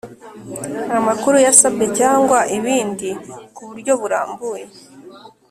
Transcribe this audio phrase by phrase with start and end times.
[0.97, 3.09] Amakuru yasabwe cyangwa ibindi
[3.55, 4.65] kuburyo burambuye